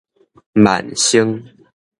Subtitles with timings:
[0.53, 1.45] 萬盛